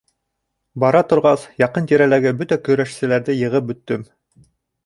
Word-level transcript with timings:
Бара 0.83 1.01
торғас, 1.11 1.43
яҡын-тирәләге 1.63 2.31
бөтә 2.39 2.59
көрәшселәрҙе 2.69 3.37
йығып 3.43 3.69
бөттөм. 3.73 4.09